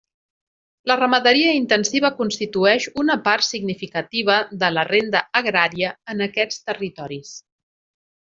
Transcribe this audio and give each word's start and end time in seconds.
La 0.91 0.95
ramaderia 0.99 1.51
intensiva 1.57 2.09
constitueix 2.21 2.87
una 3.03 3.17
part 3.27 3.47
significativa 3.49 4.39
de 4.65 4.71
la 4.77 4.87
renda 4.89 5.23
agrària 5.41 5.93
en 6.15 6.27
aquests 6.29 6.65
territoris. 6.71 7.35